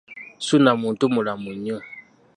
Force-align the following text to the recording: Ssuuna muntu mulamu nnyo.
Ssuuna 0.39 0.71
muntu 0.81 1.03
mulamu 1.15 1.49
nnyo. 1.57 1.77